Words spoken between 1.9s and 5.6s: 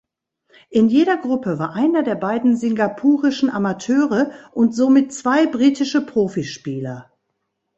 der beiden singapurischen Amateure und somit zwei